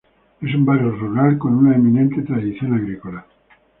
Es 0.41 0.55
un 0.55 0.65
barrio 0.65 0.89
rural 0.93 1.37
con 1.37 1.53
una 1.53 1.75
eminente 1.75 2.23
tradición 2.23 2.73
agrícola. 2.73 3.23